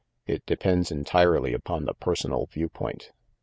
[0.25, 3.11] It depends entirely upon the personal viewpoint.